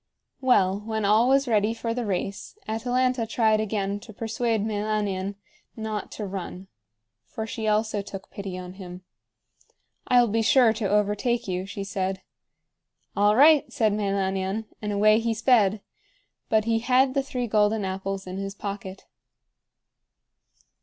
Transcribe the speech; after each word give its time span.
Well, 0.41 0.79
when 0.79 1.05
all 1.05 1.29
was 1.29 1.47
ready 1.47 1.75
for 1.75 1.93
the 1.93 2.07
race, 2.07 2.57
Atalanta 2.67 3.27
tried 3.27 3.59
again 3.61 3.99
to 3.99 4.11
persuade 4.11 4.65
Meilanion 4.65 5.35
not 5.75 6.11
to 6.13 6.25
run, 6.25 6.69
for 7.27 7.45
she 7.45 7.67
also 7.67 8.01
took 8.01 8.31
pity 8.31 8.57
on 8.57 8.73
him. 8.73 9.03
"I'll 10.07 10.27
be 10.27 10.41
sure 10.41 10.73
to 10.73 10.89
overtake 10.89 11.47
you," 11.47 11.67
she 11.67 11.83
said. 11.83 12.23
"All 13.15 13.35
right!" 13.35 13.71
said 13.71 13.93
Meilanion, 13.93 14.65
and 14.81 14.91
away 14.91 15.19
he 15.19 15.35
sped; 15.35 15.81
but 16.49 16.65
he 16.65 16.79
had 16.79 17.13
the 17.13 17.21
three 17.21 17.45
golden 17.45 17.85
apples 17.85 18.25
in 18.25 18.37
his 18.39 18.55
pocket. 18.55 19.05